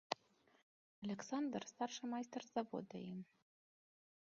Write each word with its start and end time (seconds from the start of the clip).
Аляксандр, 1.07 1.61
старшы 1.75 2.03
майстар 2.15 2.43
завода 2.53 2.95
ім. 3.13 3.19